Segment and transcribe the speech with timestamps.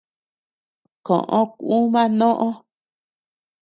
[1.05, 2.49] Koʼö kuuma noʼö.